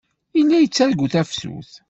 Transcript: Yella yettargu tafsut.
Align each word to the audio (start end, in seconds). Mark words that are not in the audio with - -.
Yella 0.37 0.57
yettargu 0.59 1.07
tafsut. 1.13 1.71